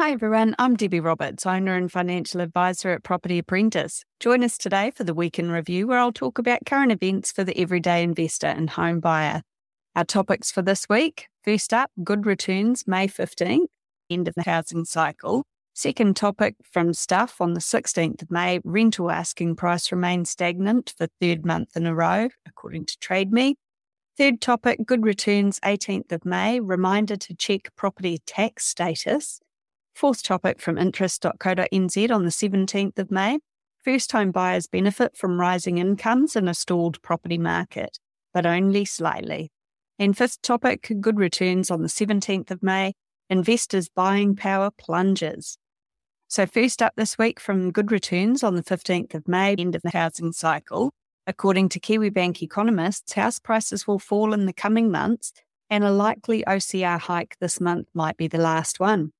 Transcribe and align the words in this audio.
Hi, 0.00 0.12
everyone. 0.12 0.56
I'm 0.58 0.76
Debbie 0.76 0.98
Roberts, 0.98 1.44
owner 1.44 1.76
and 1.76 1.92
financial 1.92 2.40
advisor 2.40 2.88
at 2.88 3.02
Property 3.02 3.38
Apprentice. 3.38 4.02
Join 4.18 4.42
us 4.42 4.56
today 4.56 4.90
for 4.92 5.04
the 5.04 5.12
Week 5.12 5.38
in 5.38 5.50
Review, 5.50 5.86
where 5.86 5.98
I'll 5.98 6.10
talk 6.10 6.38
about 6.38 6.64
current 6.64 6.90
events 6.90 7.30
for 7.30 7.44
the 7.44 7.54
everyday 7.60 8.02
investor 8.02 8.46
and 8.46 8.70
home 8.70 9.00
buyer. 9.00 9.42
Our 9.94 10.06
topics 10.06 10.50
for 10.50 10.62
this 10.62 10.88
week 10.88 11.26
first 11.44 11.74
up, 11.74 11.90
good 12.02 12.24
returns, 12.24 12.84
May 12.86 13.08
15th, 13.08 13.66
end 14.08 14.26
of 14.26 14.34
the 14.36 14.44
housing 14.44 14.86
cycle. 14.86 15.44
Second 15.74 16.16
topic 16.16 16.54
from 16.62 16.94
Stuff 16.94 17.38
on 17.38 17.52
the 17.52 17.60
16th 17.60 18.22
of 18.22 18.30
May, 18.30 18.60
rental 18.64 19.10
asking 19.10 19.56
price 19.56 19.92
remains 19.92 20.30
stagnant 20.30 20.94
for 20.96 21.08
third 21.20 21.44
month 21.44 21.76
in 21.76 21.84
a 21.84 21.94
row, 21.94 22.30
according 22.48 22.86
to 22.86 22.96
TradeMe. 23.02 23.56
Third 24.16 24.40
topic, 24.40 24.80
good 24.86 25.04
returns, 25.04 25.60
18th 25.60 26.10
of 26.10 26.24
May, 26.24 26.58
reminder 26.58 27.16
to 27.16 27.34
check 27.34 27.68
property 27.76 28.18
tax 28.24 28.64
status. 28.64 29.42
Fourth 30.00 30.22
topic 30.22 30.62
from 30.62 30.78
interest.co.nz 30.78 32.10
on 32.10 32.24
the 32.24 32.30
17th 32.30 32.98
of 32.98 33.10
May. 33.10 33.38
First 33.84 34.12
home 34.12 34.30
buyers 34.30 34.66
benefit 34.66 35.14
from 35.14 35.38
rising 35.38 35.76
incomes 35.76 36.34
in 36.34 36.48
a 36.48 36.54
stalled 36.54 37.02
property 37.02 37.36
market, 37.36 37.98
but 38.32 38.46
only 38.46 38.86
slightly. 38.86 39.52
And 39.98 40.16
fifth 40.16 40.40
topic, 40.40 40.90
good 41.02 41.18
returns 41.18 41.70
on 41.70 41.82
the 41.82 41.88
17th 41.88 42.50
of 42.50 42.62
May. 42.62 42.94
Investors' 43.28 43.90
buying 43.90 44.34
power 44.36 44.70
plunges. 44.70 45.58
So, 46.28 46.46
first 46.46 46.80
up 46.80 46.94
this 46.96 47.18
week 47.18 47.38
from 47.38 47.70
good 47.70 47.92
returns 47.92 48.42
on 48.42 48.54
the 48.54 48.64
15th 48.64 49.12
of 49.12 49.28
May, 49.28 49.54
end 49.54 49.74
of 49.74 49.82
the 49.82 49.90
housing 49.90 50.32
cycle. 50.32 50.94
According 51.26 51.68
to 51.68 51.78
Kiwibank 51.78 52.40
economists, 52.40 53.12
house 53.12 53.38
prices 53.38 53.86
will 53.86 53.98
fall 53.98 54.32
in 54.32 54.46
the 54.46 54.54
coming 54.54 54.90
months, 54.90 55.34
and 55.68 55.84
a 55.84 55.92
likely 55.92 56.42
OCR 56.44 57.00
hike 57.00 57.36
this 57.38 57.60
month 57.60 57.88
might 57.92 58.16
be 58.16 58.28
the 58.28 58.38
last 58.38 58.80
one. 58.80 59.12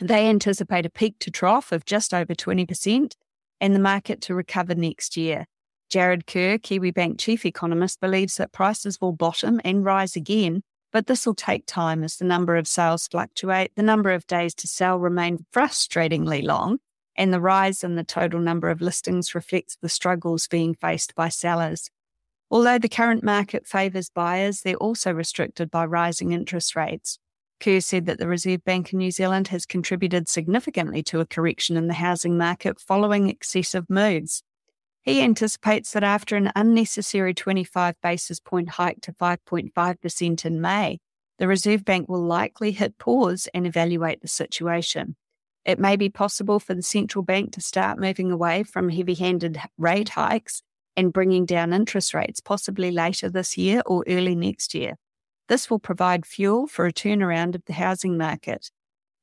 They 0.00 0.28
anticipate 0.28 0.86
a 0.86 0.90
peak 0.90 1.16
to 1.20 1.30
trough 1.30 1.72
of 1.72 1.84
just 1.84 2.12
over 2.12 2.34
20% 2.34 3.12
and 3.60 3.74
the 3.74 3.78
market 3.78 4.20
to 4.22 4.34
recover 4.34 4.74
next 4.74 5.16
year. 5.16 5.46
Jarrod 5.92 6.26
Kerr, 6.26 6.58
Kiwibank 6.58 7.18
chief 7.18 7.44
economist, 7.44 8.00
believes 8.00 8.36
that 8.36 8.52
prices 8.52 9.00
will 9.00 9.12
bottom 9.12 9.60
and 9.64 9.84
rise 9.84 10.16
again, 10.16 10.62
but 10.90 11.06
this 11.06 11.26
will 11.26 11.34
take 11.34 11.66
time 11.66 12.02
as 12.02 12.16
the 12.16 12.24
number 12.24 12.56
of 12.56 12.66
sales 12.66 13.06
fluctuate, 13.08 13.72
the 13.76 13.82
number 13.82 14.10
of 14.10 14.26
days 14.26 14.54
to 14.54 14.66
sell 14.66 14.98
remain 14.98 15.44
frustratingly 15.52 16.42
long, 16.42 16.78
and 17.14 17.32
the 17.32 17.40
rise 17.40 17.84
in 17.84 17.94
the 17.94 18.04
total 18.04 18.40
number 18.40 18.70
of 18.70 18.80
listings 18.80 19.34
reflects 19.34 19.76
the 19.80 19.88
struggles 19.88 20.48
being 20.48 20.74
faced 20.74 21.14
by 21.14 21.28
sellers. 21.28 21.90
Although 22.50 22.78
the 22.78 22.88
current 22.88 23.22
market 23.22 23.66
favours 23.66 24.10
buyers, 24.10 24.60
they're 24.62 24.76
also 24.76 25.12
restricted 25.12 25.70
by 25.70 25.86
rising 25.86 26.32
interest 26.32 26.74
rates. 26.76 27.18
Kerr 27.62 27.80
said 27.80 28.06
that 28.06 28.18
the 28.18 28.26
Reserve 28.26 28.64
Bank 28.64 28.88
of 28.88 28.94
New 28.94 29.12
Zealand 29.12 29.48
has 29.48 29.64
contributed 29.64 30.28
significantly 30.28 31.02
to 31.04 31.20
a 31.20 31.26
correction 31.26 31.76
in 31.76 31.86
the 31.86 31.94
housing 31.94 32.36
market 32.36 32.80
following 32.80 33.28
excessive 33.28 33.88
moves. 33.88 34.42
He 35.02 35.22
anticipates 35.22 35.92
that 35.92 36.02
after 36.02 36.36
an 36.36 36.50
unnecessary 36.56 37.34
25 37.34 37.94
basis 38.02 38.40
point 38.40 38.70
hike 38.70 39.00
to 39.02 39.12
5.5% 39.12 40.44
in 40.44 40.60
May, 40.60 40.98
the 41.38 41.46
Reserve 41.46 41.84
Bank 41.84 42.08
will 42.08 42.24
likely 42.24 42.72
hit 42.72 42.98
pause 42.98 43.48
and 43.54 43.64
evaluate 43.64 44.22
the 44.22 44.28
situation. 44.28 45.14
It 45.64 45.78
may 45.78 45.94
be 45.94 46.08
possible 46.08 46.58
for 46.58 46.74
the 46.74 46.82
central 46.82 47.22
bank 47.22 47.52
to 47.52 47.60
start 47.60 48.00
moving 48.00 48.32
away 48.32 48.64
from 48.64 48.88
heavy 48.88 49.14
handed 49.14 49.60
rate 49.78 50.10
hikes 50.10 50.62
and 50.96 51.12
bringing 51.12 51.46
down 51.46 51.72
interest 51.72 52.12
rates, 52.12 52.40
possibly 52.40 52.90
later 52.90 53.30
this 53.30 53.56
year 53.56 53.82
or 53.86 54.04
early 54.08 54.34
next 54.34 54.74
year. 54.74 54.96
This 55.48 55.68
will 55.68 55.78
provide 55.78 56.26
fuel 56.26 56.66
for 56.66 56.86
a 56.86 56.92
turnaround 56.92 57.54
of 57.54 57.64
the 57.66 57.72
housing 57.72 58.16
market. 58.16 58.70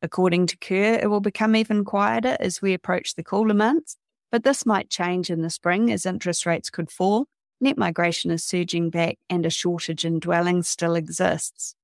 According 0.02 0.48
to 0.48 0.58
Kerr, 0.58 1.00
it 1.02 1.10
will 1.10 1.20
become 1.20 1.56
even 1.56 1.84
quieter 1.84 2.38
as 2.40 2.62
we 2.62 2.74
approach 2.74 3.16
the 3.16 3.24
cooler 3.24 3.54
months, 3.54 3.98
but 4.32 4.44
this 4.44 4.66
might 4.66 4.90
change 4.90 5.30
in 5.30 5.42
the 5.42 5.50
spring 5.50 5.92
as 5.92 6.06
interest 6.06 6.46
rates 6.46 6.70
could 6.70 6.92
fall, 6.92 7.26
net 7.60 7.78
migration 7.78 8.32
is 8.32 8.44
surging 8.44 8.90
back, 8.90 9.18
and 9.30 9.46
a 9.46 9.50
shortage 9.50 10.06
in 10.06 10.20
dwellings 10.20 10.68
still 10.68 10.96
exists. 10.96 11.76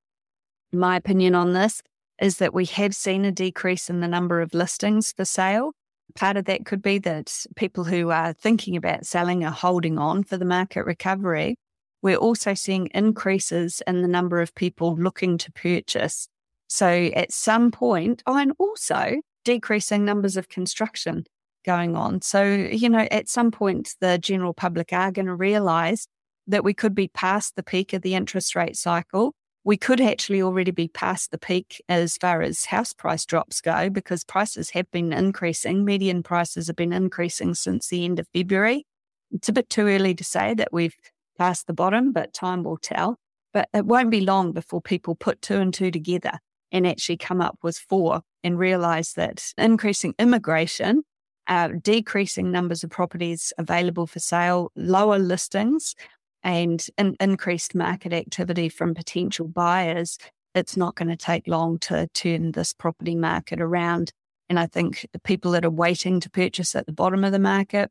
My 0.72 0.96
opinion 0.96 1.36
on 1.36 1.54
this 1.54 1.82
is 2.22 2.38
that 2.38 2.54
we 2.54 2.66
have 2.66 2.96
seen 2.96 3.26
a 3.26 3.32
decrease 3.32 3.90
in 3.90 4.00
the 4.00 4.08
number 4.08 4.42
of 4.42 4.54
listings 4.54 5.12
for 5.12 5.26
sale. 5.26 5.74
Part 6.16 6.38
of 6.38 6.46
that 6.46 6.66
could 6.66 6.82
be 6.82 6.98
that 7.00 7.46
people 7.56 7.84
who 7.84 8.10
are 8.12 8.34
thinking 8.34 8.78
about 8.78 9.06
selling 9.06 9.44
are 9.44 9.52
holding 9.52 9.98
on 9.98 10.24
for 10.24 10.38
the 10.38 10.46
market 10.46 10.86
recovery. 10.86 11.58
We're 12.02 12.18
also 12.18 12.54
seeing 12.54 12.88
increases 12.94 13.82
in 13.88 14.02
the 14.02 14.08
number 14.08 14.42
of 14.42 14.54
people 14.56 14.96
looking 14.96 15.38
to 15.40 15.52
purchase. 15.52 16.28
So 16.68 16.88
at 16.88 17.32
some 17.32 17.72
point, 17.72 18.24
oh, 18.26 18.38
and 18.38 18.54
also 18.60 19.16
decreasing 19.44 20.06
numbers 20.06 20.38
of 20.38 20.50
construction 20.50 21.26
going 21.66 21.96
on. 21.96 22.22
So, 22.22 22.44
you 22.44 22.90
know, 22.90 23.08
at 23.12 23.28
some 23.28 23.52
point, 23.52 23.96
the 24.00 24.18
general 24.18 24.54
public 24.54 24.94
are 24.94 25.12
going 25.12 25.26
to 25.26 25.36
realize 25.36 26.08
that 26.48 26.64
we 26.64 26.74
could 26.74 26.94
be 26.94 27.08
past 27.08 27.56
the 27.56 27.64
peak 27.64 27.94
of 27.94 28.02
the 28.02 28.16
interest 28.16 28.56
rate 28.56 28.78
cycle. 28.78 29.34
We 29.64 29.78
could 29.78 30.00
actually 30.00 30.44
already 30.44 30.70
be 30.70 30.88
past 30.88 31.32
the 31.32 31.40
peak 31.40 31.82
as 31.90 32.18
far 32.18 32.44
as 32.44 32.66
house 32.66 32.94
price 32.94 33.26
drops 33.26 33.62
go 33.62 33.90
because 33.90 34.24
prices 34.24 34.70
have 34.72 34.90
been 34.92 35.12
increasing. 35.12 35.84
Median 35.84 36.22
prices 36.22 36.68
have 36.68 36.76
been 36.76 36.94
increasing 36.94 37.56
since 37.56 37.88
the 37.88 38.06
end 38.06 38.20
of 38.20 38.28
February. 38.32 38.86
It's 39.32 39.50
a 39.50 39.54
bit 39.54 39.70
too 39.70 39.88
early 39.88 40.14
to 40.14 40.24
say 40.24 40.54
that 40.54 40.72
we've 40.72 40.96
past 41.38 41.68
the 41.68 41.74
bottom, 41.74 42.12
but 42.12 42.34
time 42.34 42.64
will 42.64 42.78
tell. 42.78 43.18
But 43.54 43.70
it 43.74 43.86
won't 43.86 44.12
be 44.12 44.22
long 44.22 44.52
before 44.52 44.82
people 44.82 45.16
put 45.16 45.42
two 45.42 45.58
and 45.58 45.74
two 45.74 45.92
together 45.92 46.40
and 46.72 46.86
actually 46.86 47.18
come 47.18 47.42
up 47.42 47.58
with 47.64 47.78
four 47.78 48.22
and 48.44 48.60
realize 48.60 49.14
that 49.14 49.54
increasing 49.58 50.14
immigration, 50.20 51.04
uh, 51.48 51.70
decreasing 51.82 52.52
numbers 52.52 52.84
of 52.84 52.90
properties 52.90 53.54
available 53.58 54.08
for 54.08 54.20
sale, 54.20 54.72
lower 54.76 55.18
listings, 55.20 55.96
and 56.44 56.86
an 56.98 57.16
increased 57.20 57.74
market 57.74 58.14
activity 58.14 58.70
from 58.70 58.94
potential 58.94 59.48
buyers, 59.48 60.18
it's 60.54 60.78
not 60.78 60.96
going 60.96 61.10
to 61.10 61.18
take 61.18 61.48
long 61.48 61.80
to 61.80 62.08
turn 62.14 62.52
this 62.52 62.72
property 62.72 63.16
market 63.16 63.60
around. 63.60 64.12
And 64.48 64.60
I 64.60 64.68
think 64.68 65.08
the 65.12 65.20
people 65.20 65.52
that 65.52 65.66
are 65.66 65.72
waiting 65.72 66.20
to 66.20 66.30
purchase 66.30 66.76
at 66.76 66.86
the 66.86 66.94
bottom 66.94 67.24
of 67.24 67.32
the 67.32 67.40
market 67.40 67.90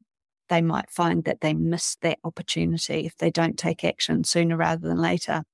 they 0.49 0.61
might 0.61 0.91
find 0.91 1.25
that 1.25 1.41
they 1.41 1.55
miss 1.55 1.97
that 2.03 2.19
opportunity 2.25 3.07
if 3.07 3.17
they 3.17 3.31
don't 3.31 3.59
take 3.59 3.85
action 3.85 4.25
sooner 4.25 4.57
rather 4.57 4.87
than 4.87 4.99
later. 4.99 5.45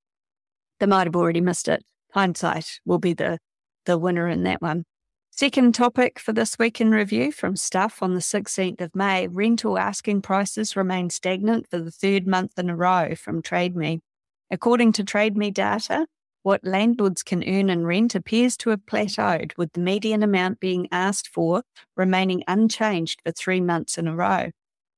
They 0.79 0.87
might 0.87 1.07
have 1.07 1.17
already 1.17 1.41
missed 1.41 1.69
it. 1.69 1.85
Hindsight 2.13 2.81
will 2.85 2.99
be 2.99 3.13
the, 3.13 3.39
the 3.87 3.99
winner 3.99 4.29
in 4.29 4.43
that 4.45 4.63
one. 4.63 4.85
Second 5.31 5.75
topic 5.75 6.19
for 6.19 6.33
this 6.33 6.59
week 6.59 6.81
in 6.81 6.91
review 6.91 7.33
from 7.33 7.57
Stuff 7.57 8.03
on 8.03 8.15
the 8.15 8.21
16th 8.21 8.81
of 8.81 8.95
May 8.95 9.29
rental 9.29 9.79
asking 9.79 10.23
prices 10.23 10.77
remain 10.77 11.09
stagnant 11.09 11.69
for 11.71 11.79
the 11.79 11.91
third 11.91 12.27
month 12.27 12.59
in 12.59 12.69
a 12.69 12.77
row 12.77 13.15
from 13.15 13.41
TradeMe. 13.41 14.01
According 14.51 14.93
to 14.93 15.05
TradeMe 15.05 15.55
data, 15.55 16.07
what 16.43 16.65
landlords 16.65 17.23
can 17.23 17.45
earn 17.47 17.71
in 17.71 17.87
rent 17.87 18.15
appears 18.15 18.57
to 18.59 18.71
have 18.71 18.87
plateaued, 18.87 19.53
with 19.57 19.73
the 19.73 19.81
median 19.81 20.23
amount 20.23 20.59
being 20.59 20.89
asked 20.91 21.29
for 21.29 21.63
remaining 21.97 22.43
unchanged 22.49 23.21
for 23.25 23.31
three 23.31 23.61
months 23.61 23.99
in 23.99 24.09
a 24.09 24.17
row. 24.17 24.51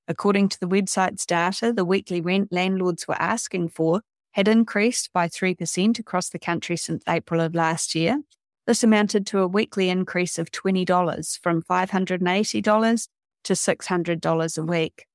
According 0.09 0.49
to 0.51 0.61
the 0.61 0.69
website's 0.69 1.25
data, 1.25 1.73
the 1.73 1.85
weekly 1.85 2.21
rent 2.21 2.49
landlords 2.53 3.07
were 3.07 3.21
asking 3.21 3.69
for 3.69 4.03
had 4.33 4.49
increased 4.49 5.11
by 5.13 5.29
3% 5.29 5.99
across 5.99 6.31
the 6.31 6.39
country 6.39 6.77
since 6.77 7.03
April 7.09 7.41
of 7.41 7.55
last 7.55 7.95
year. 7.95 8.23
This 8.67 8.83
amounted 8.83 9.27
to 9.29 9.41
a 9.41 9.47
weekly 9.47 9.91
increase 9.91 10.39
of 10.39 10.51
$20 10.51 11.39
from 11.41 11.63
$580 11.63 13.09
to 13.45 13.53
$600 13.53 14.59
a 14.59 14.63
week. 14.63 15.07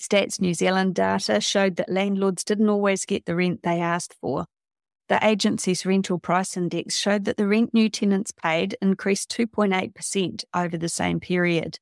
Stats 0.00 0.40
New 0.40 0.54
Zealand 0.54 0.94
data 0.94 1.40
showed 1.40 1.76
that 1.76 1.90
landlords 1.90 2.44
didn't 2.44 2.68
always 2.68 3.04
get 3.04 3.26
the 3.26 3.36
rent 3.36 3.60
they 3.62 3.80
asked 3.80 4.14
for. 4.20 4.46
The 5.08 5.24
agency's 5.24 5.84
rental 5.84 6.18
price 6.18 6.56
index 6.56 6.96
showed 6.96 7.24
that 7.26 7.36
the 7.36 7.46
rent 7.46 7.74
new 7.74 7.90
tenants 7.90 8.32
paid 8.32 8.76
increased 8.80 9.30
2.8% 9.30 10.44
over 10.54 10.78
the 10.78 10.88
same 10.88 11.20
period. 11.20 11.78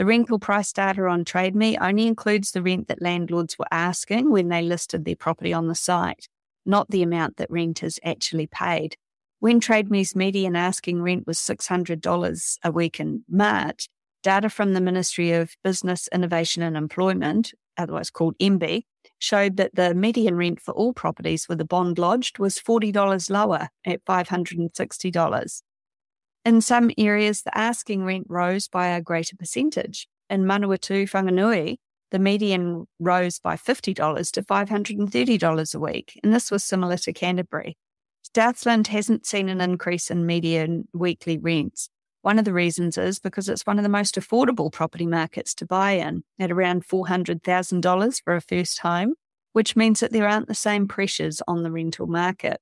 The 0.00 0.06
rental 0.06 0.38
price 0.38 0.72
data 0.72 1.06
on 1.08 1.26
TradeMe 1.26 1.76
only 1.78 2.06
includes 2.06 2.52
the 2.52 2.62
rent 2.62 2.88
that 2.88 3.02
landlords 3.02 3.58
were 3.58 3.66
asking 3.70 4.30
when 4.30 4.48
they 4.48 4.62
listed 4.62 5.04
their 5.04 5.14
property 5.14 5.52
on 5.52 5.68
the 5.68 5.74
site, 5.74 6.26
not 6.64 6.88
the 6.88 7.02
amount 7.02 7.36
that 7.36 7.50
renters 7.50 7.98
actually 8.02 8.46
paid. 8.46 8.96
When 9.40 9.60
TradeMe's 9.60 10.16
median 10.16 10.56
asking 10.56 11.02
rent 11.02 11.26
was 11.26 11.36
$600 11.36 12.56
a 12.64 12.72
week 12.72 12.98
in 12.98 13.24
March, 13.28 13.90
data 14.22 14.48
from 14.48 14.72
the 14.72 14.80
Ministry 14.80 15.32
of 15.32 15.54
Business, 15.62 16.08
Innovation 16.14 16.62
and 16.62 16.78
Employment, 16.78 17.52
otherwise 17.76 18.08
called 18.08 18.38
MBIE, 18.38 18.84
showed 19.18 19.58
that 19.58 19.74
the 19.74 19.94
median 19.94 20.36
rent 20.36 20.62
for 20.62 20.72
all 20.72 20.94
properties 20.94 21.46
with 21.46 21.60
a 21.60 21.66
bond 21.66 21.98
lodged 21.98 22.38
was 22.38 22.58
$40 22.58 23.28
lower 23.28 23.68
at 23.84 24.02
$560. 24.06 25.62
In 26.44 26.60
some 26.60 26.90
areas, 26.96 27.42
the 27.42 27.56
asking 27.56 28.04
rent 28.04 28.26
rose 28.28 28.66
by 28.66 28.88
a 28.88 29.02
greater 29.02 29.36
percentage. 29.36 30.08
In 30.30 30.44
Manawatu, 30.44 31.08
Whanganui, 31.10 31.76
the 32.10 32.18
median 32.18 32.86
rose 32.98 33.38
by 33.38 33.56
$50 33.56 34.32
to 34.32 34.42
$530 34.42 35.74
a 35.74 35.78
week, 35.78 36.20
and 36.22 36.32
this 36.32 36.50
was 36.50 36.64
similar 36.64 36.96
to 36.98 37.12
Canterbury. 37.12 37.76
Southland 38.34 38.86
hasn't 38.88 39.26
seen 39.26 39.48
an 39.48 39.60
increase 39.60 40.10
in 40.10 40.24
median 40.24 40.88
weekly 40.92 41.36
rents. 41.38 41.88
One 42.22 42.38
of 42.38 42.44
the 42.44 42.52
reasons 42.52 42.98
is 42.98 43.18
because 43.18 43.48
it's 43.48 43.66
one 43.66 43.78
of 43.78 43.82
the 43.82 43.88
most 43.88 44.14
affordable 44.14 44.70
property 44.70 45.06
markets 45.06 45.54
to 45.54 45.66
buy 45.66 45.92
in 45.92 46.22
at 46.38 46.50
around 46.50 46.86
$400,000 46.86 48.22
for 48.22 48.36
a 48.36 48.40
first 48.40 48.80
home, 48.80 49.14
which 49.52 49.74
means 49.74 50.00
that 50.00 50.12
there 50.12 50.28
aren't 50.28 50.48
the 50.48 50.54
same 50.54 50.86
pressures 50.86 51.42
on 51.48 51.62
the 51.62 51.72
rental 51.72 52.06
market. 52.06 52.60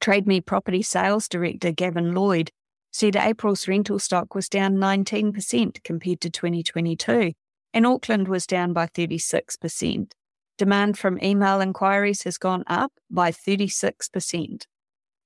Trade 0.00 0.26
Me 0.26 0.40
Property 0.40 0.82
Sales 0.82 1.28
Director 1.28 1.72
Gavin 1.72 2.14
Lloyd 2.14 2.50
said 2.92 3.16
April's 3.16 3.68
rental 3.68 3.98
stock 3.98 4.34
was 4.34 4.48
down 4.48 4.76
19% 4.76 5.82
compared 5.82 6.20
to 6.20 6.30
2022, 6.30 7.32
and 7.72 7.86
Auckland 7.86 8.28
was 8.28 8.46
down 8.46 8.72
by 8.72 8.86
36%. 8.86 10.12
Demand 10.58 10.98
from 10.98 11.22
email 11.22 11.60
inquiries 11.60 12.24
has 12.24 12.36
gone 12.36 12.64
up 12.66 12.92
by 13.10 13.30
36%. 13.30 14.66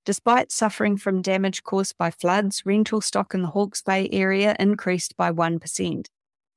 Despite 0.04 0.52
suffering 0.52 0.98
from 0.98 1.22
damage 1.22 1.62
caused 1.62 1.96
by 1.96 2.10
floods, 2.10 2.62
rental 2.66 3.00
stock 3.00 3.34
in 3.34 3.42
the 3.42 3.48
Hawke's 3.48 3.82
Bay 3.82 4.08
area 4.12 4.54
increased 4.60 5.16
by 5.16 5.32
1%. 5.32 6.06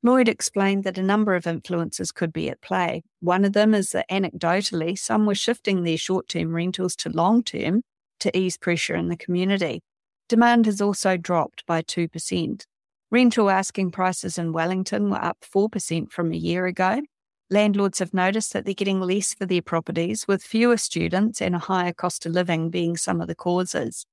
Lloyd 0.03 0.29
explained 0.29 0.83
that 0.83 0.97
a 0.97 1.03
number 1.03 1.33
of 1.33 1.47
influences 1.47 2.11
could 2.11 2.31
be 2.31 2.49
at 2.49 2.61
play. 2.61 3.03
One 3.19 3.45
of 3.45 3.53
them 3.53 3.73
is 3.73 3.91
that 3.91 4.09
anecdotally, 4.09 4.97
some 4.97 5.25
were 5.25 5.33
shifting 5.33 5.83
their 5.83 5.97
short 5.97 6.27
term 6.27 6.53
rentals 6.53 6.95
to 6.97 7.09
long 7.09 7.41
term 7.41 7.81
to 8.19 8.37
ease 8.37 8.57
pressure 8.57 8.95
in 8.95 9.09
the 9.09 9.17
community. 9.17 9.81
Demand 10.29 10.65
has 10.65 10.81
also 10.81 11.15
dropped 11.15 11.65
by 11.65 11.81
2%. 11.81 12.65
Rental 13.09 13.49
asking 13.49 13.91
prices 13.91 14.37
in 14.37 14.51
Wellington 14.51 15.09
were 15.09 15.23
up 15.23 15.37
4% 15.41 16.11
from 16.11 16.33
a 16.33 16.37
year 16.37 16.65
ago, 16.65 17.01
landlords 17.49 17.99
have 17.99 18.13
noticed 18.13 18.51
that 18.53 18.65
they're 18.65 18.73
getting 18.73 18.99
less 18.99 19.33
for 19.33 19.45
their 19.45 19.61
properties, 19.61 20.27
with 20.27 20.43
fewer 20.43 20.75
students 20.77 21.41
and 21.41 21.55
a 21.55 21.59
higher 21.59 21.93
cost 21.93 22.25
of 22.25 22.33
living 22.33 22.69
being 22.69 22.97
some 22.97 23.21
of 23.21 23.27
the 23.27 23.35
causes. 23.35 24.05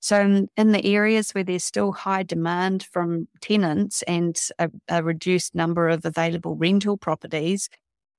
So, 0.00 0.20
in, 0.20 0.48
in 0.56 0.72
the 0.72 0.84
areas 0.84 1.30
where 1.30 1.44
there's 1.44 1.64
still 1.64 1.92
high 1.92 2.24
demand 2.24 2.82
from 2.82 3.28
tenants 3.40 4.02
and 4.02 4.38
a, 4.58 4.68
a 4.88 5.02
reduced 5.02 5.54
number 5.54 5.88
of 5.88 6.04
available 6.04 6.56
rental 6.56 6.96
properties, 6.96 7.68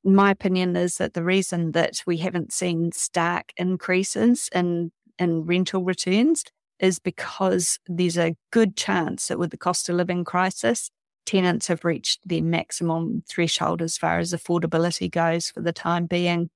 my 0.03 0.31
opinion 0.31 0.75
is 0.75 0.97
that 0.97 1.13
the 1.13 1.23
reason 1.23 1.73
that 1.73 2.01
we 2.07 2.17
haven't 2.17 2.53
seen 2.53 2.91
stark 2.93 3.51
increases 3.57 4.49
in, 4.53 4.91
in 5.19 5.45
rental 5.45 5.83
returns 5.83 6.45
is 6.79 6.99
because 6.99 7.79
there's 7.87 8.17
a 8.17 8.35
good 8.51 8.75
chance 8.75 9.27
that 9.27 9.39
with 9.39 9.51
the 9.51 9.57
cost 9.57 9.89
of 9.89 9.95
living 9.95 10.23
crisis, 10.23 10.89
tenants 11.25 11.67
have 11.67 11.85
reached 11.85 12.19
their 12.27 12.43
maximum 12.43 13.23
threshold 13.29 13.81
as 13.81 13.97
far 13.97 14.19
as 14.19 14.33
affordability 14.33 15.09
goes 15.09 15.49
for 15.49 15.61
the 15.61 15.73
time 15.73 16.05
being. 16.05 16.49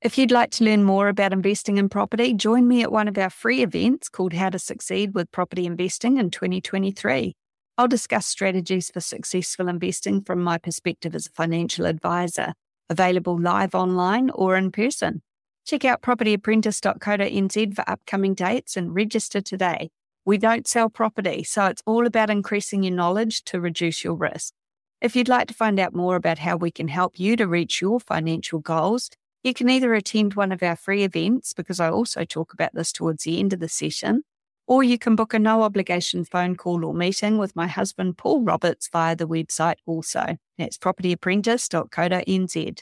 If 0.00 0.16
you'd 0.16 0.30
like 0.30 0.50
to 0.52 0.64
learn 0.64 0.84
more 0.84 1.08
about 1.08 1.32
investing 1.32 1.76
in 1.76 1.88
property, 1.88 2.32
join 2.32 2.68
me 2.68 2.82
at 2.82 2.92
one 2.92 3.08
of 3.08 3.18
our 3.18 3.30
free 3.30 3.62
events 3.62 4.08
called 4.08 4.32
How 4.32 4.48
to 4.50 4.58
Succeed 4.58 5.14
with 5.14 5.32
Property 5.32 5.66
Investing 5.66 6.18
in 6.18 6.30
2023. 6.30 7.34
I'll 7.76 7.88
discuss 7.88 8.26
strategies 8.26 8.90
for 8.90 9.00
successful 9.00 9.68
investing 9.68 10.22
from 10.22 10.42
my 10.42 10.58
perspective 10.58 11.14
as 11.14 11.26
a 11.26 11.30
financial 11.30 11.84
advisor, 11.86 12.54
available 12.88 13.40
live 13.40 13.74
online 13.74 14.30
or 14.30 14.56
in 14.56 14.70
person. 14.70 15.22
Check 15.68 15.84
out 15.84 16.00
propertyapprentice.co.nz 16.00 17.74
for 17.74 17.84
upcoming 17.86 18.32
dates 18.32 18.74
and 18.74 18.94
register 18.94 19.42
today. 19.42 19.90
We 20.24 20.38
don't 20.38 20.66
sell 20.66 20.88
property, 20.88 21.44
so 21.44 21.66
it's 21.66 21.82
all 21.84 22.06
about 22.06 22.30
increasing 22.30 22.82
your 22.82 22.94
knowledge 22.94 23.44
to 23.44 23.60
reduce 23.60 24.02
your 24.02 24.14
risk. 24.14 24.54
If 25.02 25.14
you'd 25.14 25.28
like 25.28 25.46
to 25.48 25.54
find 25.54 25.78
out 25.78 25.94
more 25.94 26.16
about 26.16 26.38
how 26.38 26.56
we 26.56 26.70
can 26.70 26.88
help 26.88 27.20
you 27.20 27.36
to 27.36 27.46
reach 27.46 27.82
your 27.82 28.00
financial 28.00 28.60
goals, 28.60 29.10
you 29.44 29.52
can 29.52 29.68
either 29.68 29.92
attend 29.92 30.32
one 30.32 30.52
of 30.52 30.62
our 30.62 30.74
free 30.74 31.04
events, 31.04 31.52
because 31.52 31.80
I 31.80 31.90
also 31.90 32.24
talk 32.24 32.54
about 32.54 32.72
this 32.72 32.90
towards 32.90 33.24
the 33.24 33.38
end 33.38 33.52
of 33.52 33.60
the 33.60 33.68
session, 33.68 34.22
or 34.66 34.82
you 34.82 34.96
can 34.96 35.16
book 35.16 35.34
a 35.34 35.38
no 35.38 35.60
obligation 35.60 36.24
phone 36.24 36.56
call 36.56 36.82
or 36.82 36.94
meeting 36.94 37.36
with 37.36 37.54
my 37.54 37.66
husband, 37.66 38.16
Paul 38.16 38.42
Roberts, 38.42 38.88
via 38.90 39.14
the 39.14 39.28
website 39.28 39.76
also. 39.84 40.38
That's 40.56 40.78
propertyapprentice.co.nz. 40.78 42.80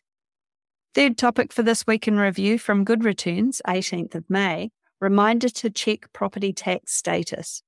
Third 0.97 1.19
topic 1.19 1.53
for 1.53 1.63
this 1.63 1.87
week 1.87 2.09
in 2.09 2.17
review 2.17 2.59
from 2.59 2.83
Good 2.83 3.05
Returns, 3.05 3.61
18th 3.67 4.15
of 4.15 4.31
May. 4.31 4.71
Reminder 4.99 5.51
to 5.51 5.69
check 5.69 6.11
property 6.15 6.55
tax 6.55 6.95
status. 6.95 7.63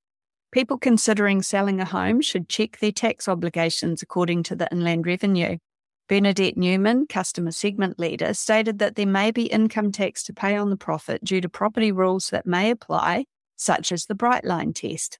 People 0.51 0.79
considering 0.79 1.43
selling 1.43 1.79
a 1.79 1.85
home 1.85 2.21
should 2.21 2.49
check 2.49 2.79
their 2.79 2.91
tax 2.91 3.27
obligations 3.27 4.01
according 4.01 4.41
to 4.41 4.55
the 4.55 4.67
Inland 4.71 5.05
Revenue. 5.05 5.59
Bernadette 6.07 6.57
Newman, 6.57 7.05
customer 7.05 7.51
segment 7.51 7.99
leader, 7.99 8.33
stated 8.33 8.79
that 8.79 8.95
there 8.95 9.05
may 9.05 9.29
be 9.29 9.43
income 9.43 9.91
tax 9.91 10.23
to 10.23 10.33
pay 10.33 10.57
on 10.57 10.71
the 10.71 10.75
profit 10.75 11.23
due 11.23 11.39
to 11.39 11.47
property 11.47 11.91
rules 11.91 12.31
that 12.31 12.47
may 12.47 12.71
apply, 12.71 13.25
such 13.55 13.91
as 13.91 14.05
the 14.05 14.15
Brightline 14.15 14.73
test. 14.73 15.19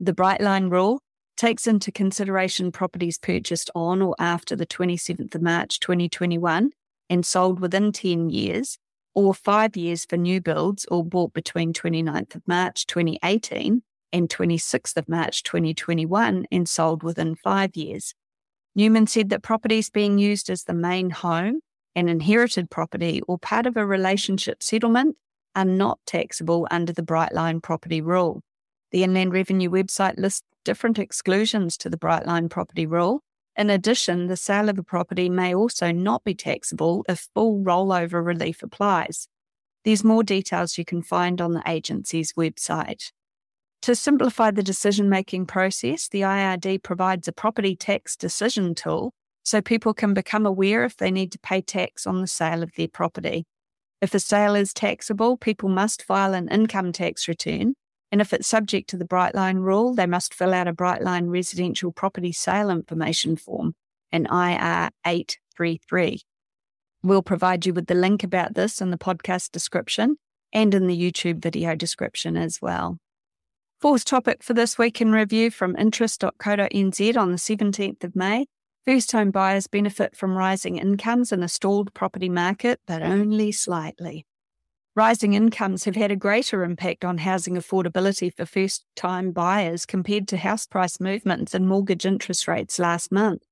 The 0.00 0.14
Brightline 0.14 0.68
rule 0.68 1.00
takes 1.36 1.68
into 1.68 1.92
consideration 1.92 2.72
properties 2.72 3.18
purchased 3.18 3.70
on 3.72 4.02
or 4.02 4.16
after 4.18 4.56
the 4.56 4.66
27th 4.66 5.32
of 5.32 5.42
March 5.42 5.78
2021 5.78 6.72
and 7.14 7.24
sold 7.24 7.60
within 7.60 7.92
10 7.92 8.28
years, 8.28 8.76
or 9.14 9.32
five 9.32 9.76
years 9.76 10.04
for 10.04 10.16
new 10.16 10.40
builds 10.40 10.84
or 10.90 11.04
bought 11.04 11.32
between 11.32 11.72
29th 11.72 12.34
of 12.34 12.42
March 12.48 12.86
2018 12.86 13.82
and 14.12 14.28
26th 14.28 14.96
of 14.96 15.08
March 15.08 15.44
2021 15.44 16.44
and 16.50 16.68
sold 16.68 17.04
within 17.04 17.36
five 17.36 17.76
years. 17.76 18.14
Newman 18.74 19.06
said 19.06 19.28
that 19.30 19.44
properties 19.44 19.90
being 19.90 20.18
used 20.18 20.50
as 20.50 20.64
the 20.64 20.74
main 20.74 21.10
home, 21.10 21.60
an 21.94 22.08
inherited 22.08 22.68
property, 22.68 23.22
or 23.28 23.38
part 23.38 23.66
of 23.66 23.76
a 23.76 23.86
relationship 23.86 24.60
settlement 24.60 25.16
are 25.54 25.64
not 25.64 26.00
taxable 26.06 26.66
under 26.72 26.92
the 26.92 27.02
Brightline 27.02 27.62
property 27.62 28.00
rule. 28.00 28.42
The 28.90 29.04
Inland 29.04 29.32
Revenue 29.32 29.70
website 29.70 30.18
lists 30.18 30.42
different 30.64 30.98
exclusions 30.98 31.76
to 31.76 31.88
the 31.88 31.96
Brightline 31.96 32.50
property 32.50 32.86
rule, 32.86 33.22
in 33.56 33.70
addition, 33.70 34.26
the 34.26 34.36
sale 34.36 34.68
of 34.68 34.78
a 34.78 34.82
property 34.82 35.28
may 35.28 35.54
also 35.54 35.92
not 35.92 36.24
be 36.24 36.34
taxable 36.34 37.04
if 37.08 37.28
full 37.34 37.60
rollover 37.60 38.24
relief 38.24 38.62
applies. 38.62 39.28
There's 39.84 40.02
more 40.02 40.24
details 40.24 40.78
you 40.78 40.84
can 40.84 41.02
find 41.02 41.40
on 41.40 41.52
the 41.52 41.62
agency's 41.66 42.32
website. 42.32 43.12
To 43.82 43.94
simplify 43.94 44.50
the 44.50 44.62
decision 44.62 45.08
making 45.08 45.46
process, 45.46 46.08
the 46.08 46.22
IRD 46.22 46.82
provides 46.82 47.28
a 47.28 47.32
property 47.32 47.76
tax 47.76 48.16
decision 48.16 48.74
tool 48.74 49.12
so 49.44 49.60
people 49.60 49.92
can 49.92 50.14
become 50.14 50.46
aware 50.46 50.84
if 50.84 50.96
they 50.96 51.10
need 51.10 51.30
to 51.32 51.38
pay 51.38 51.60
tax 51.60 52.06
on 52.06 52.22
the 52.22 52.26
sale 52.26 52.62
of 52.62 52.72
their 52.76 52.88
property. 52.88 53.44
If 54.00 54.14
a 54.14 54.20
sale 54.20 54.54
is 54.54 54.72
taxable, 54.72 55.36
people 55.36 55.68
must 55.68 56.02
file 56.02 56.34
an 56.34 56.48
income 56.48 56.92
tax 56.92 57.28
return 57.28 57.74
and 58.14 58.20
if 58.20 58.32
it's 58.32 58.46
subject 58.46 58.88
to 58.90 58.96
the 58.96 59.04
Brightline 59.04 59.58
rule, 59.58 59.92
they 59.92 60.06
must 60.06 60.34
fill 60.34 60.54
out 60.54 60.68
a 60.68 60.72
Brightline 60.72 61.32
residential 61.32 61.90
property 61.90 62.30
sale 62.30 62.70
information 62.70 63.34
form, 63.34 63.74
an 64.12 64.26
IR 64.26 64.90
833. 65.04 66.20
We'll 67.02 67.24
provide 67.24 67.66
you 67.66 67.74
with 67.74 67.88
the 67.88 67.96
link 67.96 68.22
about 68.22 68.54
this 68.54 68.80
in 68.80 68.92
the 68.92 68.96
podcast 68.96 69.50
description 69.50 70.18
and 70.52 70.72
in 70.76 70.86
the 70.86 70.96
YouTube 70.96 71.42
video 71.42 71.74
description 71.74 72.36
as 72.36 72.62
well. 72.62 72.98
Fourth 73.80 74.04
topic 74.04 74.44
for 74.44 74.54
this 74.54 74.78
week 74.78 75.00
in 75.00 75.10
review 75.10 75.50
from 75.50 75.74
interest.co.nz 75.76 77.16
on 77.16 77.32
the 77.32 77.36
17th 77.36 78.04
of 78.04 78.14
May. 78.14 78.46
First 78.86 79.10
home 79.10 79.32
buyers 79.32 79.66
benefit 79.66 80.14
from 80.14 80.36
rising 80.36 80.76
incomes 80.76 81.32
in 81.32 81.42
a 81.42 81.48
stalled 81.48 81.92
property 81.94 82.28
market, 82.28 82.78
but 82.86 83.02
only 83.02 83.50
slightly. 83.50 84.24
Rising 84.96 85.34
incomes 85.34 85.84
have 85.84 85.96
had 85.96 86.10
a 86.12 86.16
greater 86.16 86.62
impact 86.62 87.04
on 87.04 87.18
housing 87.18 87.56
affordability 87.56 88.32
for 88.32 88.46
first 88.46 88.84
time 88.94 89.32
buyers 89.32 89.84
compared 89.86 90.28
to 90.28 90.36
house 90.36 90.68
price 90.68 91.00
movements 91.00 91.52
and 91.52 91.66
mortgage 91.66 92.06
interest 92.06 92.46
rates 92.46 92.78
last 92.78 93.10
month. 93.10 93.42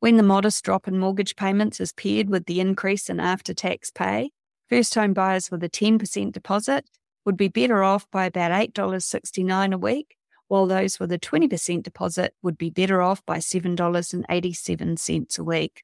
When 0.00 0.16
the 0.16 0.24
modest 0.24 0.64
drop 0.64 0.88
in 0.88 0.98
mortgage 0.98 1.36
payments 1.36 1.78
is 1.78 1.92
paired 1.92 2.28
with 2.28 2.46
the 2.46 2.58
increase 2.58 3.08
in 3.08 3.20
after 3.20 3.54
tax 3.54 3.92
pay, 3.92 4.32
first 4.68 4.96
home 4.96 5.12
buyers 5.12 5.48
with 5.48 5.62
a 5.62 5.68
10% 5.68 6.32
deposit 6.32 6.86
would 7.24 7.36
be 7.36 7.48
better 7.48 7.82
off 7.82 8.10
by 8.10 8.26
about 8.26 8.52
$8.69 8.52 9.74
a 9.74 9.78
week, 9.78 10.16
while 10.48 10.66
those 10.66 10.98
with 10.98 11.12
a 11.12 11.18
20% 11.18 11.82
deposit 11.82 12.34
would 12.42 12.58
be 12.58 12.70
better 12.70 13.02
off 13.02 13.24
by 13.26 13.38
$7.87 13.38 15.38
a 15.38 15.44
week. 15.44 15.82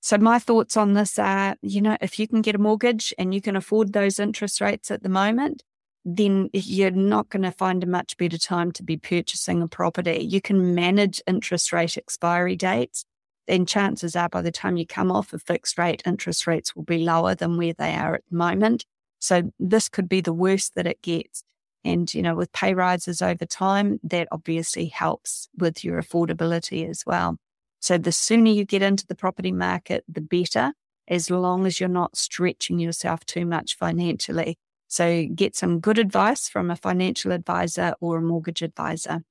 So, 0.00 0.18
my 0.18 0.38
thoughts 0.38 0.76
on 0.76 0.92
this 0.92 1.18
are 1.18 1.56
you 1.62 1.80
know, 1.80 1.96
if 2.00 2.18
you 2.18 2.28
can 2.28 2.42
get 2.42 2.54
a 2.54 2.58
mortgage 2.58 3.14
and 3.18 3.34
you 3.34 3.40
can 3.40 3.56
afford 3.56 3.92
those 3.92 4.18
interest 4.18 4.60
rates 4.60 4.90
at 4.90 5.02
the 5.02 5.08
moment, 5.08 5.62
then 6.04 6.50
you're 6.52 6.90
not 6.90 7.30
going 7.30 7.42
to 7.42 7.50
find 7.50 7.82
a 7.82 7.86
much 7.86 8.16
better 8.18 8.36
time 8.36 8.70
to 8.72 8.82
be 8.82 8.96
purchasing 8.96 9.62
a 9.62 9.68
property. 9.68 10.22
You 10.22 10.40
can 10.40 10.74
manage 10.74 11.22
interest 11.26 11.72
rate 11.72 11.96
expiry 11.96 12.56
dates. 12.56 13.04
Then 13.46 13.66
chances 13.66 14.14
are 14.14 14.28
by 14.28 14.42
the 14.42 14.52
time 14.52 14.76
you 14.76 14.86
come 14.86 15.10
off 15.10 15.32
a 15.32 15.38
fixed 15.38 15.78
rate, 15.78 16.02
interest 16.06 16.46
rates 16.46 16.76
will 16.76 16.82
be 16.82 16.98
lower 16.98 17.34
than 17.34 17.56
where 17.56 17.72
they 17.72 17.94
are 17.94 18.14
at 18.14 18.24
the 18.30 18.36
moment. 18.36 18.84
So 19.24 19.50
this 19.58 19.88
could 19.88 20.06
be 20.06 20.20
the 20.20 20.34
worst 20.34 20.74
that 20.74 20.86
it 20.86 21.00
gets. 21.00 21.44
And, 21.82 22.12
you 22.12 22.20
know, 22.20 22.34
with 22.34 22.52
pay 22.52 22.74
rises 22.74 23.22
over 23.22 23.46
time, 23.46 23.98
that 24.02 24.28
obviously 24.30 24.86
helps 24.86 25.48
with 25.56 25.82
your 25.82 25.98
affordability 26.00 26.86
as 26.86 27.04
well. 27.06 27.38
So 27.80 27.96
the 27.96 28.12
sooner 28.12 28.50
you 28.50 28.66
get 28.66 28.82
into 28.82 29.06
the 29.06 29.14
property 29.14 29.50
market, 29.50 30.04
the 30.06 30.20
better, 30.20 30.74
as 31.08 31.30
long 31.30 31.64
as 31.64 31.80
you're 31.80 31.88
not 31.88 32.18
stretching 32.18 32.78
yourself 32.78 33.24
too 33.24 33.46
much 33.46 33.78
financially. 33.78 34.58
So 34.88 35.26
get 35.34 35.56
some 35.56 35.80
good 35.80 35.98
advice 35.98 36.46
from 36.46 36.70
a 36.70 36.76
financial 36.76 37.32
advisor 37.32 37.94
or 38.00 38.18
a 38.18 38.22
mortgage 38.22 38.60
advisor. 38.60 39.22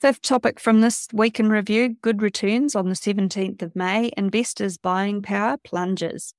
Fifth 0.00 0.22
topic 0.22 0.58
from 0.58 0.80
this 0.80 1.08
week 1.12 1.38
in 1.38 1.50
review 1.50 1.96
good 2.00 2.22
returns 2.22 2.74
on 2.74 2.88
the 2.88 2.94
17th 2.94 3.60
of 3.60 3.76
May. 3.76 4.10
Investors' 4.16 4.78
buying 4.78 5.20
power 5.20 5.58
plunges. 5.62 6.32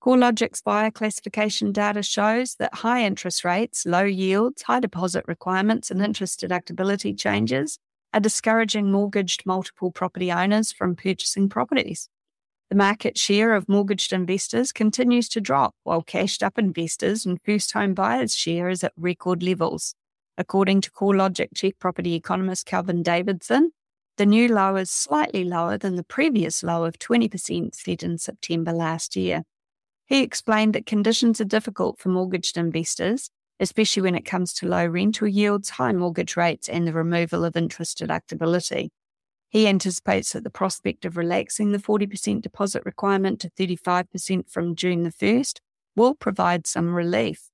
CoreLogic's 0.00 0.62
buyer 0.62 0.92
classification 0.92 1.72
data 1.72 2.04
shows 2.04 2.54
that 2.56 2.72
high 2.72 3.04
interest 3.04 3.44
rates, 3.44 3.84
low 3.84 4.04
yields, 4.04 4.62
high 4.62 4.78
deposit 4.78 5.24
requirements, 5.26 5.90
and 5.90 6.00
interest 6.00 6.40
deductibility 6.40 7.18
changes 7.18 7.78
are 8.14 8.20
discouraging 8.20 8.92
mortgaged 8.92 9.44
multiple 9.44 9.90
property 9.90 10.30
owners 10.30 10.70
from 10.70 10.94
purchasing 10.94 11.48
properties. 11.48 12.08
The 12.70 12.76
market 12.76 13.18
share 13.18 13.54
of 13.54 13.68
mortgaged 13.68 14.12
investors 14.12 14.72
continues 14.72 15.28
to 15.30 15.40
drop, 15.40 15.74
while 15.82 16.02
cashed 16.02 16.44
up 16.44 16.58
investors 16.58 17.26
and 17.26 17.40
first 17.44 17.72
home 17.72 17.94
buyers' 17.94 18.36
share 18.36 18.68
is 18.68 18.84
at 18.84 18.92
record 18.96 19.42
levels. 19.42 19.94
According 20.36 20.82
to 20.82 20.92
CoreLogic 20.92 21.48
chief 21.56 21.76
property 21.80 22.14
economist 22.14 22.66
Kelvin 22.66 23.02
Davidson, 23.02 23.72
the 24.16 24.26
new 24.26 24.46
low 24.48 24.76
is 24.76 24.90
slightly 24.90 25.44
lower 25.44 25.76
than 25.76 25.96
the 25.96 26.04
previous 26.04 26.62
low 26.62 26.84
of 26.84 26.98
20% 26.98 27.74
set 27.74 28.02
in 28.04 28.18
September 28.18 28.72
last 28.72 29.16
year. 29.16 29.42
He 30.08 30.22
explained 30.22 30.74
that 30.74 30.86
conditions 30.86 31.38
are 31.38 31.44
difficult 31.44 31.98
for 31.98 32.08
mortgaged 32.08 32.56
investors, 32.56 33.30
especially 33.60 34.02
when 34.02 34.14
it 34.14 34.24
comes 34.24 34.54
to 34.54 34.66
low 34.66 34.86
rental 34.86 35.28
yields, 35.28 35.68
high 35.68 35.92
mortgage 35.92 36.34
rates, 36.34 36.66
and 36.66 36.86
the 36.86 36.94
removal 36.94 37.44
of 37.44 37.56
interest 37.56 37.98
deductibility. 37.98 38.88
He 39.50 39.68
anticipates 39.68 40.32
that 40.32 40.44
the 40.44 40.50
prospect 40.50 41.04
of 41.04 41.18
relaxing 41.18 41.72
the 41.72 41.78
40% 41.78 42.40
deposit 42.40 42.84
requirement 42.86 43.38
to 43.40 43.50
35% 43.50 44.50
from 44.50 44.74
June 44.74 45.02
the 45.02 45.12
1st 45.12 45.58
will 45.94 46.14
provide 46.14 46.66
some 46.66 46.94
relief. 46.94 47.50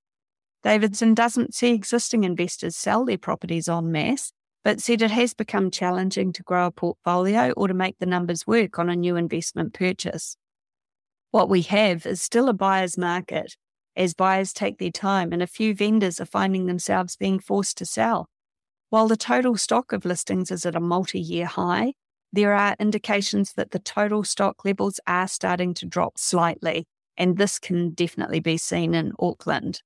Davidson 0.63 1.13
doesn't 1.13 1.55
see 1.55 1.73
existing 1.73 2.23
investors 2.23 2.77
sell 2.77 3.05
their 3.05 3.19
properties 3.19 3.69
en 3.69 3.91
masse, 3.91 4.33
but 4.63 4.81
said 4.81 5.03
it 5.03 5.11
has 5.11 5.35
become 5.35 5.73
challenging 5.73 6.33
to 6.33 6.43
grow 6.45 6.67
a 6.67 6.71
portfolio 6.71 7.51
or 7.51 7.67
to 7.67 7.75
make 7.75 7.99
the 7.99 8.07
numbers 8.07 8.47
work 8.47 8.79
on 8.79 8.89
a 8.89 8.97
new 8.97 9.17
investment 9.17 9.75
purchase. 9.75 10.37
What 11.35 11.49
we 11.49 11.63
have 11.63 12.07
is 12.07 12.23
still 12.23 12.49
a 12.49 12.53
buyer's 12.53 12.97
market 12.97 13.57
as 13.97 14.15
buyers 14.15 14.53
take 14.53 14.79
their 14.79 14.93
time 14.93 15.33
and 15.33 15.43
a 15.43 15.49
few 15.49 15.75
vendors 15.75 16.21
are 16.21 16.27
finding 16.27 16.67
themselves 16.67 17.17
being 17.17 17.41
forced 17.41 17.77
to 17.79 17.85
sell. 17.85 18.29
While 18.91 19.09
the 19.09 19.17
total 19.17 19.57
stock 19.57 19.93
of 19.93 20.05
listings 20.05 20.53
is 20.53 20.65
at 20.65 20.77
a 20.77 20.81
multi 20.81 21.19
year 21.19 21.47
high, 21.47 21.95
there 22.33 22.55
are 22.55 22.77
indications 22.79 23.55
that 23.55 23.73
the 23.73 23.81
total 23.81 24.23
stock 24.23 24.65
levels 24.65 25.01
are 25.09 25.27
starting 25.27 25.75
to 25.75 25.87
drop 25.87 26.19
slightly, 26.19 26.87
and 27.17 27.37
this 27.37 27.59
can 27.59 27.91
definitely 27.91 28.39
be 28.39 28.57
seen 28.57 28.95
in 28.95 29.11
Auckland, 29.19 29.83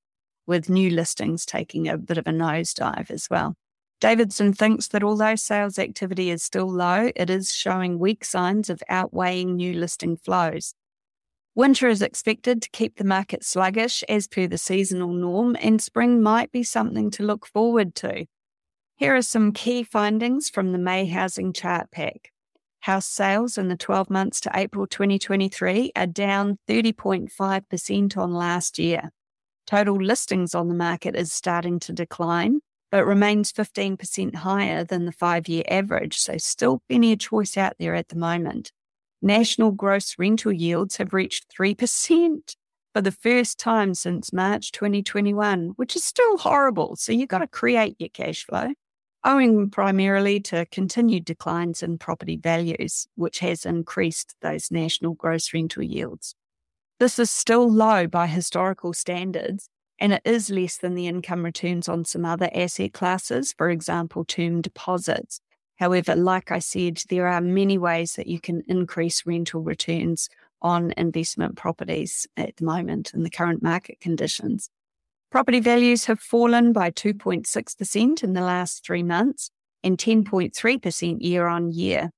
with 0.46 0.68
new 0.68 0.90
listings 0.90 1.46
taking 1.46 1.88
a 1.88 1.96
bit 1.96 2.18
of 2.18 2.26
a 2.26 2.30
nosedive 2.30 3.10
as 3.10 3.26
well. 3.30 3.54
Davidson 4.02 4.52
thinks 4.52 4.88
that 4.88 5.02
although 5.02 5.34
sales 5.34 5.78
activity 5.78 6.28
is 6.28 6.42
still 6.42 6.68
low, 6.70 7.10
it 7.16 7.30
is 7.30 7.54
showing 7.54 7.98
weak 7.98 8.22
signs 8.22 8.68
of 8.68 8.82
outweighing 8.90 9.56
new 9.56 9.72
listing 9.72 10.18
flows. 10.18 10.74
Winter 11.58 11.88
is 11.88 12.02
expected 12.02 12.62
to 12.62 12.70
keep 12.70 12.98
the 12.98 13.04
market 13.04 13.42
sluggish 13.42 14.04
as 14.08 14.28
per 14.28 14.46
the 14.46 14.56
seasonal 14.56 15.12
norm, 15.12 15.56
and 15.60 15.82
spring 15.82 16.22
might 16.22 16.52
be 16.52 16.62
something 16.62 17.10
to 17.10 17.24
look 17.24 17.44
forward 17.46 17.96
to. 17.96 18.26
Here 18.94 19.16
are 19.16 19.22
some 19.22 19.50
key 19.50 19.82
findings 19.82 20.48
from 20.48 20.70
the 20.70 20.78
May 20.78 21.06
Housing 21.06 21.52
Chart 21.52 21.90
Pack. 21.90 22.30
House 22.82 23.06
sales 23.06 23.58
in 23.58 23.66
the 23.66 23.76
12 23.76 24.08
months 24.08 24.40
to 24.42 24.52
April 24.54 24.86
2023 24.86 25.90
are 25.96 26.06
down 26.06 26.58
30.5% 26.68 28.16
on 28.16 28.32
last 28.32 28.78
year. 28.78 29.10
Total 29.66 29.96
listings 29.96 30.54
on 30.54 30.68
the 30.68 30.76
market 30.76 31.16
is 31.16 31.32
starting 31.32 31.80
to 31.80 31.92
decline, 31.92 32.60
but 32.92 33.04
remains 33.04 33.52
15% 33.52 34.36
higher 34.36 34.84
than 34.84 35.06
the 35.06 35.12
five 35.12 35.48
year 35.48 35.64
average, 35.68 36.18
so 36.18 36.38
still 36.38 36.82
plenty 36.88 37.14
of 37.14 37.18
choice 37.18 37.56
out 37.56 37.72
there 37.80 37.96
at 37.96 38.10
the 38.10 38.16
moment 38.16 38.70
national 39.22 39.72
gross 39.72 40.14
rental 40.18 40.52
yields 40.52 40.96
have 40.96 41.12
reached 41.12 41.46
3% 41.56 42.56
for 42.94 43.00
the 43.00 43.12
first 43.12 43.58
time 43.58 43.94
since 43.94 44.32
March 44.32 44.72
2021, 44.72 45.72
which 45.76 45.96
is 45.96 46.04
still 46.04 46.38
horrible. 46.38 46.96
So 46.96 47.12
you've 47.12 47.28
got 47.28 47.38
to 47.38 47.46
create 47.46 47.96
your 47.98 48.08
cash 48.08 48.44
flow, 48.44 48.72
owing 49.24 49.70
primarily 49.70 50.40
to 50.40 50.66
continued 50.66 51.24
declines 51.24 51.82
in 51.82 51.98
property 51.98 52.36
values, 52.36 53.06
which 53.14 53.40
has 53.40 53.66
increased 53.66 54.34
those 54.40 54.70
national 54.70 55.14
gross 55.14 55.52
rental 55.52 55.82
yields. 55.82 56.34
This 56.98 57.18
is 57.18 57.30
still 57.30 57.70
low 57.70 58.06
by 58.06 58.26
historical 58.26 58.92
standards, 58.92 59.68
and 60.00 60.12
it 60.12 60.22
is 60.24 60.50
less 60.50 60.76
than 60.78 60.94
the 60.94 61.06
income 61.06 61.44
returns 61.44 61.88
on 61.88 62.04
some 62.04 62.24
other 62.24 62.50
asset 62.54 62.92
classes, 62.92 63.52
for 63.56 63.70
example, 63.70 64.24
term 64.24 64.60
deposits. 64.60 65.40
However, 65.78 66.16
like 66.16 66.50
I 66.50 66.58
said, 66.58 67.02
there 67.08 67.28
are 67.28 67.40
many 67.40 67.78
ways 67.78 68.14
that 68.14 68.26
you 68.26 68.40
can 68.40 68.62
increase 68.66 69.24
rental 69.24 69.62
returns 69.62 70.28
on 70.60 70.92
investment 70.96 71.56
properties 71.56 72.26
at 72.36 72.56
the 72.56 72.64
moment 72.64 73.12
in 73.14 73.22
the 73.22 73.30
current 73.30 73.62
market 73.62 74.00
conditions. 74.00 74.70
Property 75.30 75.60
values 75.60 76.06
have 76.06 76.18
fallen 76.18 76.72
by 76.72 76.90
2.6% 76.90 78.24
in 78.24 78.32
the 78.32 78.40
last 78.40 78.84
three 78.84 79.04
months 79.04 79.50
and 79.84 79.98
10.3% 79.98 81.16
year 81.20 81.46
on 81.46 81.70
year. 81.70 82.10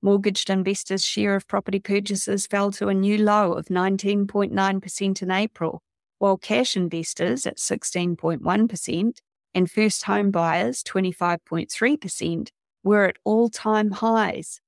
Mortgaged 0.00 0.48
investors' 0.48 1.04
share 1.04 1.34
of 1.34 1.48
property 1.48 1.80
purchases 1.80 2.46
fell 2.46 2.70
to 2.70 2.88
a 2.88 2.94
new 2.94 3.18
low 3.18 3.52
of 3.52 3.66
19.9% 3.66 5.22
in 5.22 5.30
April, 5.32 5.82
while 6.18 6.36
cash 6.36 6.76
investors 6.76 7.46
at 7.46 7.56
16.1% 7.56 9.18
and 9.54 9.70
first 9.70 10.04
home 10.04 10.30
buyers 10.30 10.84
25.3% 10.84 12.48
were 12.88 13.04
at 13.04 13.16
all 13.24 13.48
time 13.48 13.90
highs. 13.90 14.60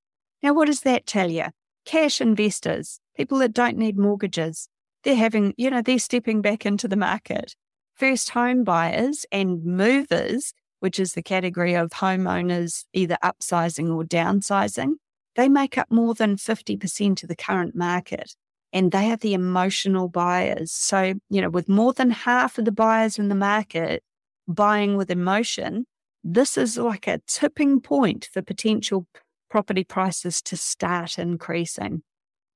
Now, 0.43 0.55
what 0.55 0.67
does 0.67 0.83
that 0.83 1.07
tell 1.07 1.31
you? 1.31 1.47
Cash 1.85 2.21
investors, 2.21 3.01
people 3.17 3.39
that 3.39 3.53
don't 3.53 3.77
need 3.77 3.99
mortgages, 3.99 4.69
they're 5.03 5.17
having, 5.17 5.55
you 5.57 5.71
know, 5.71 5.83
they're 5.83 5.99
stepping 5.99 6.43
back 6.43 6.67
into 6.67 6.87
the 6.87 6.97
market. 6.97 7.55
First 7.97 8.31
home 8.31 8.65
buyers 8.65 9.27
and 9.33 9.65
movers, 9.65 10.53
which 10.81 11.01
is 11.01 11.15
the 11.15 11.23
category 11.23 11.75
of 11.75 11.91
homeowners 11.91 12.85
either 12.93 13.17
upsizing 13.23 13.95
or 13.95 14.05
downsizing, 14.05 14.93
they 15.37 15.49
make 15.49 15.79
up 15.79 15.91
more 15.91 16.15
than 16.15 16.37
50% 16.37 17.23
of 17.23 17.29
the 17.29 17.37
current 17.37 17.75
market 17.75 18.35
and 18.73 18.93
they 18.93 19.11
are 19.11 19.17
the 19.17 19.35
emotional 19.35 20.09
buyers. 20.09 20.73
So, 20.73 21.15
you 21.29 21.41
know, 21.41 21.51
with 21.51 21.69
more 21.69 21.93
than 21.93 22.11
half 22.11 22.59
of 22.59 22.65
the 22.65 22.73
buyers 22.73 23.19
in 23.19 23.29
the 23.29 23.35
market 23.35 24.03
buying 24.47 24.97
with 24.97 25.11
emotion, 25.11 25.87
this 26.23 26.57
is 26.57 26.77
like 26.77 27.07
a 27.07 27.21
tipping 27.27 27.81
point 27.81 28.29
for 28.33 28.43
potential 28.43 29.07
property 29.49 29.85
prices 29.85 30.43
to 30.43 30.57
start 30.57 31.19
increasing. 31.19 32.03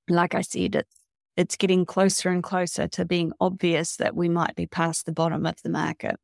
Like 0.09 0.35
I 0.35 0.42
said, 0.42 0.75
it's, 0.76 0.94
it's 1.37 1.56
getting 1.56 1.85
closer 1.85 2.28
and 2.28 2.42
closer 2.42 2.87
to 2.88 3.04
being 3.04 3.33
obvious 3.40 3.97
that 3.97 4.14
we 4.14 4.28
might 4.28 4.54
be 4.54 4.66
past 4.66 5.06
the 5.06 5.12
bottom 5.12 5.47
of 5.47 5.56
the 5.62 5.71
market. 5.71 6.16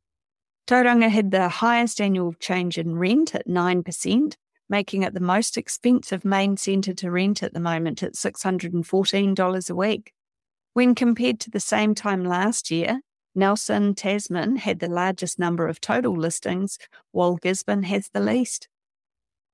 Tauranga 0.66 1.08
had 1.08 1.32
the 1.32 1.48
highest 1.48 2.00
annual 2.00 2.32
change 2.34 2.78
in 2.78 2.96
rent 2.96 3.34
at 3.34 3.48
9%, 3.48 4.34
making 4.68 5.02
it 5.02 5.14
the 5.14 5.20
most 5.20 5.56
expensive 5.56 6.24
main 6.24 6.56
centre 6.56 6.94
to 6.94 7.10
rent 7.10 7.42
at 7.42 7.52
the 7.52 7.60
moment 7.60 8.02
at 8.04 8.14
$614 8.14 9.70
a 9.70 9.74
week. 9.74 10.12
When 10.74 10.94
compared 10.94 11.40
to 11.40 11.50
the 11.50 11.58
same 11.58 11.96
time 11.96 12.24
last 12.24 12.70
year, 12.70 13.00
Nelson 13.34 13.94
Tasman 13.94 14.56
had 14.56 14.80
the 14.80 14.88
largest 14.88 15.38
number 15.38 15.68
of 15.68 15.80
total 15.80 16.16
listings, 16.16 16.78
while 17.12 17.36
Gisborne 17.36 17.84
has 17.84 18.08
the 18.12 18.20
least. 18.20 18.68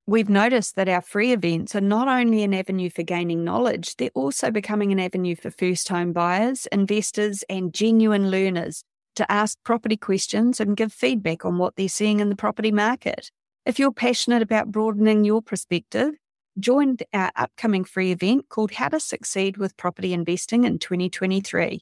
We've 0.06 0.28
noticed 0.28 0.76
that 0.76 0.88
our 0.88 1.00
free 1.00 1.32
events 1.32 1.74
are 1.74 1.80
not 1.80 2.06
only 2.06 2.44
an 2.44 2.54
avenue 2.54 2.90
for 2.90 3.02
gaining 3.02 3.42
knowledge, 3.42 3.96
they're 3.96 4.10
also 4.14 4.52
becoming 4.52 4.92
an 4.92 5.00
avenue 5.00 5.34
for 5.34 5.50
first 5.50 5.88
home 5.88 6.12
buyers, 6.12 6.66
investors, 6.70 7.42
and 7.50 7.74
genuine 7.74 8.30
learners 8.30 8.84
to 9.16 9.30
ask 9.30 9.58
property 9.64 9.96
questions 9.96 10.60
and 10.60 10.76
give 10.76 10.92
feedback 10.92 11.44
on 11.44 11.58
what 11.58 11.74
they're 11.74 11.88
seeing 11.88 12.20
in 12.20 12.28
the 12.28 12.36
property 12.36 12.70
market. 12.70 13.30
If 13.64 13.80
you're 13.80 13.92
passionate 13.92 14.42
about 14.42 14.70
broadening 14.70 15.24
your 15.24 15.42
perspective, 15.42 16.14
join 16.58 16.98
our 17.12 17.32
upcoming 17.34 17.82
free 17.82 18.12
event 18.12 18.48
called 18.48 18.72
How 18.72 18.88
to 18.90 19.00
Succeed 19.00 19.56
with 19.56 19.76
Property 19.76 20.12
Investing 20.12 20.64
in 20.64 20.78
2023. 20.78 21.80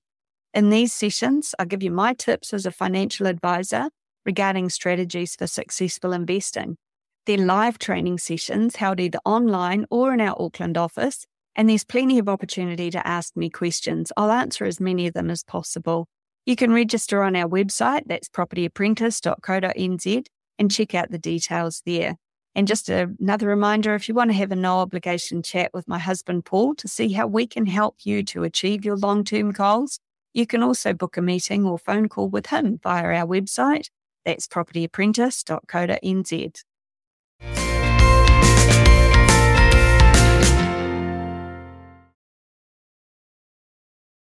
In 0.55 0.71
these 0.71 0.93
sessions, 0.93 1.53
I'll 1.59 1.67
give 1.67 1.83
you 1.83 1.91
my 1.91 2.15
tips 2.15 2.55
as 2.55 2.65
a 2.65 2.71
financial 2.71 3.27
advisor 3.27 3.89
regarding 4.25 4.69
strategies 4.71 5.35
for 5.35 5.49
successful 5.49 6.13
investing. 6.13 6.77
They're 7.27 7.39
live 7.39 7.81
training 7.81 8.19
sessions 8.19 8.77
held 8.77 9.01
either 9.01 9.19
online 9.25 9.85
or 9.91 10.15
in 10.15 10.21
our 10.21 10.41
Auckland 10.41 10.79
office, 10.79 11.27
and 11.57 11.69
there's 11.69 11.83
plenty 11.83 12.21
of 12.21 12.29
opportunity 12.29 12.89
to 12.93 13.05
ask 13.05 13.37
me 13.37 13.51
questions. 13.51 14.13
I'll 14.17 14.31
answer 14.31 14.65
as 14.65 14.79
many 14.79 15.09
of 15.09 15.15
them 15.15 15.29
as 15.29 15.43
possible. 15.43 16.07
You 16.47 16.55
can 16.55 16.73
register 16.73 17.25
on 17.25 17.35
our 17.35 17.49
website, 17.49 18.03
that's 18.07 18.29
propertyapprentice.co.nz, 18.29 20.27
and 20.61 20.71
check 20.71 20.95
out 20.95 21.11
the 21.11 21.19
details 21.19 21.83
there. 21.85 22.15
And 22.55 22.69
just 22.69 22.89
another 22.89 23.49
reminder 23.49 23.97
if 23.97 24.09
you 24.09 24.15
want 24.15 24.31
to 24.31 24.37
have 24.37 24.53
a 24.53 24.57
no 24.57 24.79
obligation 24.79 25.43
chat 25.43 25.73
with 25.75 25.89
my 25.89 25.99
husband, 25.99 26.45
Paul, 26.45 26.77
to 26.77 26.87
see 26.87 27.13
how 27.13 27.27
we 27.27 27.49
can 27.49 27.67
help 27.67 27.97
you 28.05 28.23
to 28.25 28.45
achieve 28.45 28.85
your 28.85 28.97
long 28.97 29.25
term 29.25 29.51
goals, 29.51 29.99
you 30.35 30.47
can 30.47 30.63
also 30.63 30.93
book 30.93 31.17
a 31.17 31.23
meeting 31.23 31.65
or 31.65 31.79
phone 31.79 32.09
call 32.09 32.29
with 32.29 32.49
him 32.49 32.79
via 32.83 33.05
our 33.05 33.27
website. 33.27 33.89
That's 34.25 34.49
propertyapprentice.co.nz. 34.49 36.63